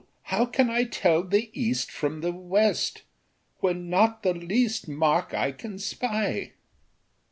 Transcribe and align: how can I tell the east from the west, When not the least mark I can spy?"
how 0.33 0.47
can 0.47 0.67
I 0.67 0.85
tell 0.85 1.21
the 1.21 1.51
east 1.53 1.91
from 1.91 2.21
the 2.21 2.31
west, 2.31 3.03
When 3.59 3.87
not 3.87 4.23
the 4.23 4.33
least 4.33 4.87
mark 4.87 5.31
I 5.35 5.51
can 5.51 5.77
spy?" 5.77 6.53